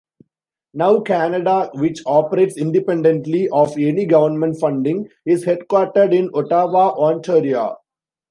[0.73, 7.75] Nav Canada, which operates independently of any government funding, is headquartered in Ottawa, Ontario.